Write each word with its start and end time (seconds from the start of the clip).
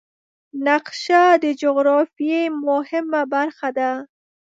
نقشه 0.67 1.23
د 1.43 1.45
جغرافیې 1.61 2.41
مهمه 2.67 3.21
برخه 3.33 3.69
ده. 3.77 3.91